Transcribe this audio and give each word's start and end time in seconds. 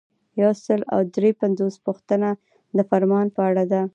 یو 0.41 0.51
سل 0.65 0.81
او 0.93 0.99
درې 1.15 1.29
پنځوسمه 1.41 1.81
پوښتنه 1.87 2.29
د 2.77 2.79
فرمان 2.89 3.27
په 3.35 3.41
اړه 3.49 3.63
ده. 3.71 3.81